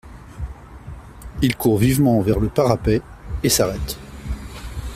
Il 1.43 1.55
court 1.57 1.77
vivement 1.77 2.19
vers 2.21 2.39
le 2.39 2.49
parapet 2.49 3.03
et 3.43 3.49
s’arrête. 3.49 3.99